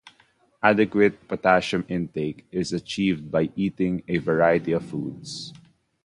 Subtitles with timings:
[0.63, 5.53] Adequate potassium intake is achieved by eating a variety of foods.